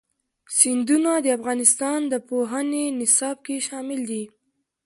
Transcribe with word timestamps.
سیندونه 0.57 1.11
د 1.21 1.27
افغانستان 1.37 1.99
د 2.07 2.13
پوهنې 2.29 2.85
نصاب 2.99 3.37
کې 3.45 3.57
شامل 3.67 3.99
دي. 4.09 4.23